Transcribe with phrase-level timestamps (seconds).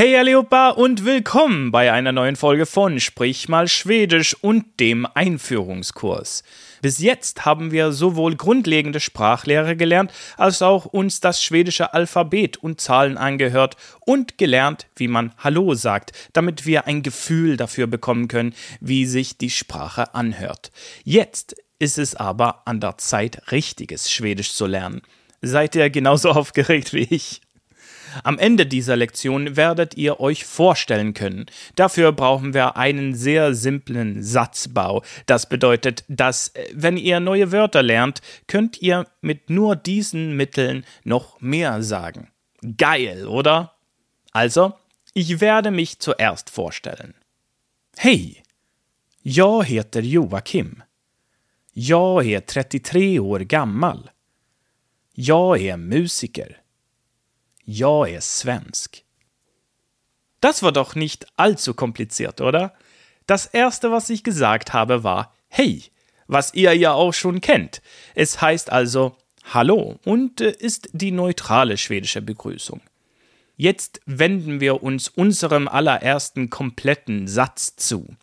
[0.00, 6.42] Hey allihopa und willkommen bei einer neuen Folge von Sprich mal Schwedisch und dem Einführungskurs.
[6.80, 12.80] Bis jetzt haben wir sowohl grundlegende Sprachlehre gelernt, als auch uns das schwedische Alphabet und
[12.80, 13.76] Zahlen angehört
[14.06, 19.36] und gelernt, wie man Hallo sagt, damit wir ein Gefühl dafür bekommen können, wie sich
[19.36, 20.72] die Sprache anhört.
[21.04, 25.02] Jetzt ist es aber an der Zeit, richtiges Schwedisch zu lernen.
[25.42, 27.42] Seid ihr genauso aufgeregt wie ich?
[28.24, 31.46] Am Ende dieser Lektion werdet ihr euch vorstellen können.
[31.74, 35.02] Dafür brauchen wir einen sehr simplen Satzbau.
[35.26, 40.84] Das bedeutet, dass äh, wenn ihr neue Wörter lernt, könnt ihr mit nur diesen Mitteln
[41.04, 42.28] noch mehr sagen.
[42.76, 43.74] Geil, oder?
[44.32, 44.74] Also,
[45.14, 47.14] ich werde mich zuerst vorstellen.
[47.96, 48.42] Hej!
[49.22, 50.82] Jag heter Joakim.
[51.72, 54.10] Jag är 33 år gammal.
[55.14, 56.59] Jag är musiker.
[57.72, 59.04] Jag är svensk.
[60.40, 62.74] Das war doch nicht allzu kompliziert, oder?
[63.26, 65.84] Das erste, was ich gesagt habe, war Hey,
[66.26, 67.80] was ihr ja auch schon kennt.
[68.16, 72.80] Es heißt also Hallo und äh, ist die neutrale schwedische Begrüßung.
[73.56, 78.16] Jetzt wenden wir uns unserem allerersten kompletten Satz zu.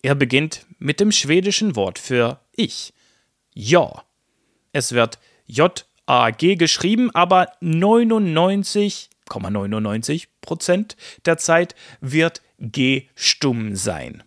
[0.00, 2.94] Er beginnt mit dem schwedischen Wort für ich.
[3.52, 4.04] Ja.
[4.72, 14.24] Es wird J AG geschrieben, aber 99,99 Prozent der Zeit wird G stumm sein.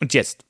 [0.00, 0.44] Und jetzt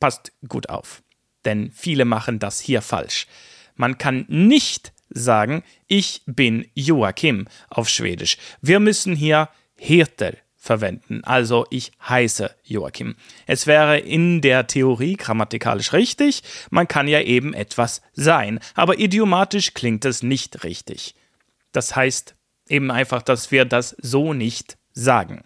[0.00, 1.04] passt gut auf,
[1.44, 3.28] denn viele machen das hier falsch.
[3.76, 8.38] Man kann nicht sagen, ich bin Joachim auf Schwedisch.
[8.60, 11.22] Wir müssen hier heter verwenden.
[11.24, 13.14] Also ich heiße Joachim.
[13.46, 19.72] Es wäre in der Theorie grammatikalisch richtig, man kann ja eben etwas sein, aber idiomatisch
[19.72, 21.14] klingt es nicht richtig.
[21.72, 22.34] Das heißt
[22.68, 25.44] eben einfach, dass wir das so nicht sagen.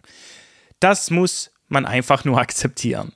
[0.80, 3.12] Das muss man einfach nur akzeptieren.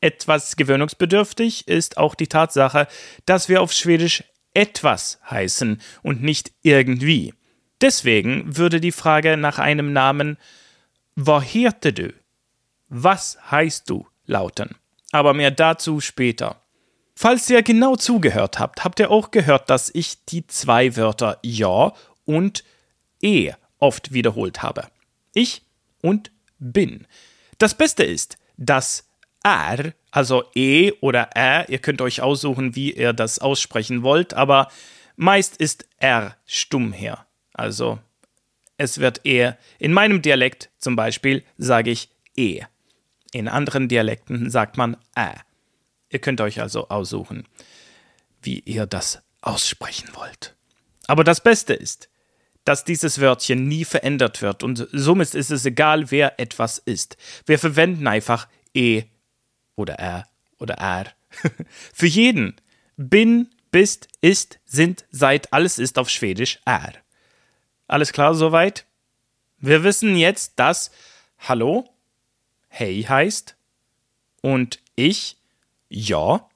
[0.00, 2.86] Etwas gewöhnungsbedürftig ist auch die Tatsache,
[3.26, 7.34] dass wir auf Schwedisch etwas heißen und nicht irgendwie.
[7.80, 10.38] Deswegen würde die Frage nach einem Namen
[11.16, 12.12] Vad heter du?
[12.88, 14.06] Was heißt du?
[14.26, 14.76] lauten.
[15.12, 16.60] Aber mehr dazu später.
[17.14, 21.92] Falls ihr genau zugehört habt, habt ihr auch gehört, dass ich die zwei Wörter ja
[22.24, 22.64] und
[23.22, 24.88] e oft wiederholt habe.
[25.32, 25.62] Ich
[26.02, 27.06] und bin.
[27.58, 29.08] Das Beste ist, dass
[29.44, 34.68] r, also e oder r, ihr könnt euch aussuchen, wie ihr das aussprechen wollt, aber
[35.16, 37.26] meist ist r stumm her.
[37.52, 38.00] Also
[38.76, 39.58] es wird eher.
[39.78, 42.62] In meinem Dialekt zum Beispiel sage ich e.
[43.32, 45.34] In anderen Dialekten sagt man ä.
[46.08, 47.44] Ihr könnt euch also aussuchen,
[48.42, 50.54] wie ihr das aussprechen wollt.
[51.06, 52.08] Aber das Beste ist,
[52.64, 57.16] dass dieses Wörtchen nie verändert wird und somit ist es egal, wer etwas ist.
[57.46, 59.04] Wir verwenden einfach e
[59.76, 60.26] oder r
[60.58, 61.06] oder r.
[61.92, 62.56] Für jeden.
[62.96, 67.03] Bin, bist, ist, sind, seid, alles ist auf Schwedisch r.
[67.86, 68.86] Alles klar soweit?
[69.58, 70.90] Wir wissen jetzt, dass
[71.38, 71.88] Hallo
[72.68, 73.56] Hey heißt
[74.40, 75.36] und ich
[75.88, 76.48] Ja,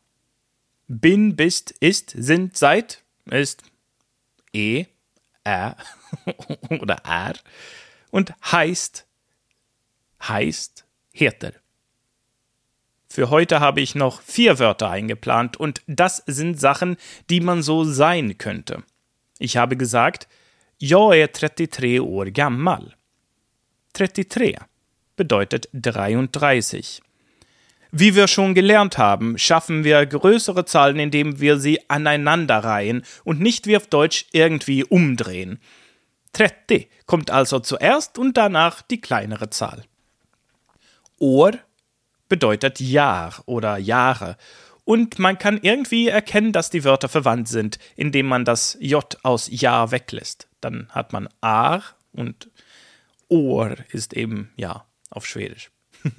[0.89, 3.63] bin, bist, ist, sind, seid ist
[4.53, 4.87] E,
[5.45, 5.77] R
[6.81, 7.35] oder R
[8.11, 9.07] und heißt
[10.23, 11.53] heißt heter.
[13.09, 16.97] Für heute habe ich noch vier Wörter eingeplant und das sind Sachen,
[17.31, 18.83] die man so sein könnte.
[19.39, 20.27] Ich habe gesagt,
[20.81, 22.95] Jag är 33 år gammal.
[23.93, 24.59] 33
[25.17, 27.03] bedeutet 33.
[27.91, 33.67] Wie wir schon gelernt haben, schaffen wir größere Zahlen, indem wir sie aneinanderreihen und nicht
[33.67, 35.59] wie auf Deutsch irgendwie umdrehen.
[36.35, 39.83] 30 kommt also zuerst und danach die kleinere Zahl.
[41.19, 41.59] År
[42.29, 44.37] bedeutet Jahr oder Jahre
[44.85, 49.49] und man kann irgendwie erkennen, dass die Wörter verwandt sind, indem man das J aus
[49.51, 50.48] Jahr weglässt.
[50.61, 51.83] Dann hat man Ar
[52.13, 52.51] und
[53.29, 55.71] Ohr ist eben ja auf Schwedisch.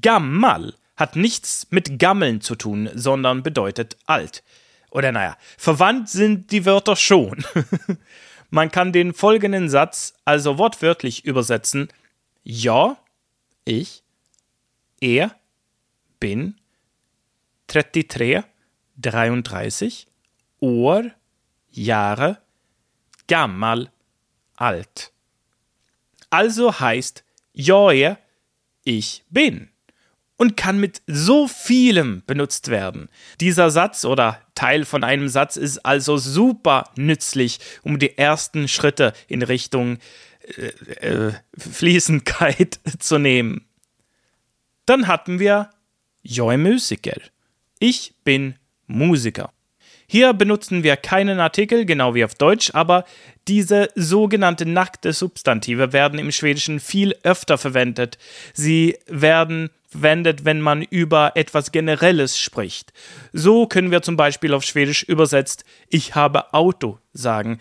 [0.00, 4.42] Gammal hat nichts mit Gammeln zu tun, sondern bedeutet alt.
[4.90, 7.44] Oder naja, verwandt sind die Wörter schon.
[8.50, 11.88] Man kann den folgenden Satz also wortwörtlich übersetzen.
[12.42, 12.96] Ja,
[13.64, 14.02] ich,
[15.00, 15.34] er,
[16.18, 16.56] bin,
[17.68, 18.42] 33,
[18.96, 20.06] 33,
[20.58, 21.04] År,
[21.70, 22.38] Jahre,
[23.30, 23.90] gammal,
[24.56, 25.12] alt.
[26.30, 28.16] Also heißt jag
[28.84, 29.68] ich bin
[30.36, 33.08] und kann mit so vielem benutzt werden.
[33.40, 39.12] Dieser Satz oder Teil von einem Satz ist also super nützlich, um die ersten Schritte
[39.28, 39.98] in Richtung
[40.56, 43.66] äh, äh, Fließendkeit zu nehmen.
[44.86, 45.70] Dann hatten wir
[46.24, 47.20] är musiker.
[47.78, 48.56] Ich bin
[48.86, 49.52] Musiker.
[50.12, 53.04] Hier benutzen wir keinen Artikel, genau wie auf Deutsch, aber
[53.46, 58.18] diese sogenannte nackte Substantive werden im Schwedischen viel öfter verwendet.
[58.52, 62.92] Sie werden verwendet, wenn man über etwas Generelles spricht.
[63.32, 67.60] So können wir zum Beispiel auf Schwedisch übersetzt Ich habe Auto sagen.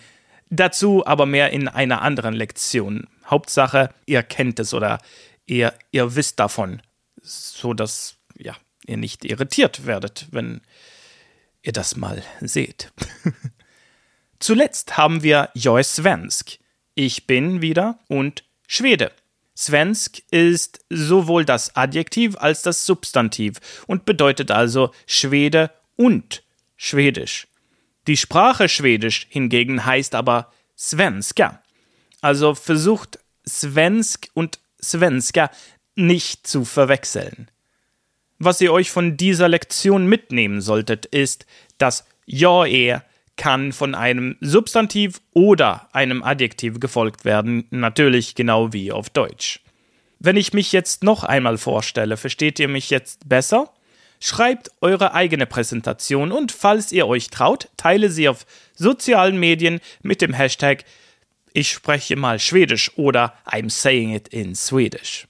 [0.49, 3.05] Dazu aber mehr in einer anderen Lektion.
[3.27, 4.97] Hauptsache, ihr kennt es oder
[5.45, 6.81] ihr, ihr wisst davon,
[7.21, 8.55] so dass ja,
[8.87, 10.61] ihr nicht irritiert werdet, wenn
[11.69, 12.91] ihr das mal seht.
[14.39, 16.57] Zuletzt haben wir Jag svensk.
[16.95, 19.11] Ich bin wieder und Schwede.
[19.55, 26.43] Svensk ist sowohl das Adjektiv als das Substantiv und bedeutet also Schwede und
[26.75, 27.47] Schwedisch.
[28.07, 31.61] Die Sprache Schwedisch hingegen heißt aber Svenska.
[32.21, 35.51] Also versucht Svensk und Svenska
[35.95, 37.51] nicht zu verwechseln.
[38.39, 41.45] Was ihr euch von dieser Lektion mitnehmen solltet, ist,
[41.77, 43.03] dass ja er
[43.35, 49.61] kann von einem Substantiv oder einem Adjektiv gefolgt werden, natürlich genau wie auf Deutsch.
[50.19, 53.73] Wenn ich mich jetzt noch einmal vorstelle, versteht ihr mich jetzt besser?
[54.21, 60.21] Schreibt eure eigene Präsentation und falls ihr euch traut, teile sie auf sozialen Medien mit
[60.21, 60.83] dem Hashtag
[61.53, 65.27] Ich spreche mal Schwedisch oder I'm saying it in Swedish.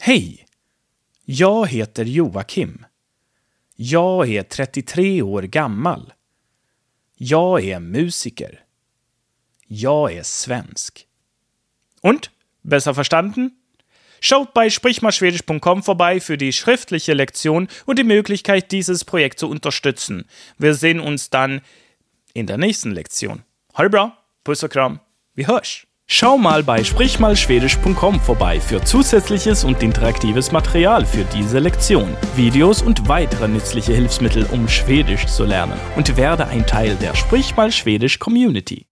[0.00, 0.43] Hey,
[1.26, 2.86] Jag heter Joakim.
[3.76, 6.12] Jag är 33 år gammal.
[7.16, 8.64] Jag är musiker.
[9.66, 11.06] Jag är svensk.
[12.00, 12.28] Und?
[12.62, 13.50] Besser verstanden?
[14.20, 20.28] Schaut bei sprichmalschwedisch.com vorbei für die schriftliche Lektion und die Möglichkeit, dieses Projekt zu unterstützen.
[20.58, 21.60] Wir sehen uns dann
[22.32, 23.44] in der nächsten Lektion.
[23.74, 24.12] Hallo
[24.44, 25.00] Puss und Kram,
[25.34, 25.86] wir hörs!
[26.16, 33.08] Schau mal bei sprichmalschwedisch.com vorbei für zusätzliches und interaktives Material für diese Lektion, Videos und
[33.08, 38.86] weitere nützliche Hilfsmittel, um Schwedisch zu lernen und werde ein Teil der Sprichmal Schwedisch Community.